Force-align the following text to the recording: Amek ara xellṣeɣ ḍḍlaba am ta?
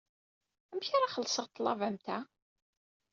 Amek 0.71 0.89
ara 0.95 1.13
xellṣeɣ 1.13 1.45
ḍḍlaba 1.49 1.85
am 1.89 1.97
ta? 2.05 2.17